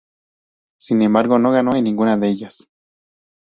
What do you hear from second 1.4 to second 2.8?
ganó en ninguna de ellas.